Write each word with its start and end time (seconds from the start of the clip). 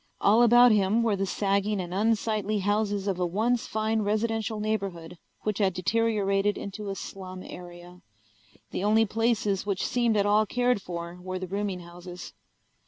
All 0.19 0.41
about 0.41 0.71
him 0.71 1.03
were 1.03 1.15
the 1.15 1.27
sagging 1.27 1.79
and 1.79 1.93
unsightly 1.93 2.57
houses 2.57 3.07
of 3.07 3.19
a 3.19 3.25
once 3.27 3.67
fine 3.67 4.01
residential 4.01 4.59
neighborhood 4.59 5.19
which 5.43 5.59
had 5.59 5.75
deteriorated 5.75 6.57
into 6.57 6.89
a 6.89 6.95
slum 6.95 7.43
area. 7.43 8.01
The 8.71 8.83
only 8.83 9.05
places 9.05 9.63
which 9.63 9.85
seemed 9.85 10.17
at 10.17 10.25
all 10.25 10.47
cared 10.47 10.81
for 10.81 11.19
were 11.21 11.37
the 11.37 11.45
rooming 11.45 11.81
houses. 11.81 12.33